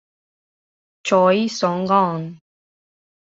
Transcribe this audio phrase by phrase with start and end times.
[1.05, 2.41] Choi Song-gon